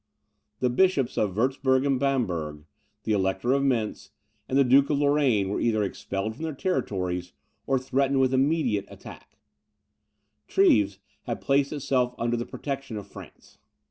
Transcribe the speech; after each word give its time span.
The 0.61 0.71
bishops 0.71 1.15
of 1.15 1.35
Wurtzburg 1.35 1.85
and 1.85 1.99
Bamberg, 1.99 2.63
the 3.03 3.11
Elector 3.11 3.53
of 3.53 3.61
Mentz, 3.63 4.09
and 4.49 4.57
the 4.57 4.63
Duke 4.63 4.89
of 4.89 4.97
Lorraine, 4.97 5.49
were 5.49 5.59
either 5.59 5.83
expelled 5.83 6.33
from 6.33 6.41
their 6.43 6.55
territories, 6.55 7.33
or 7.67 7.77
threatened 7.77 8.19
with 8.19 8.33
immediate 8.33 8.85
attack; 8.87 9.37
Treves 10.47 10.97
had 11.25 11.39
placed 11.39 11.71
itself 11.71 12.15
under 12.17 12.35
the 12.35 12.47
protection 12.47 12.97
of 12.97 13.05
France. 13.05 13.59